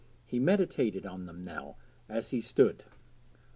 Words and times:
He 0.25 0.39
meditated 0.39 1.05
on 1.05 1.27
them 1.27 1.43
now 1.43 1.75
as 2.09 2.31
he 2.31 2.41
stood. 2.41 2.85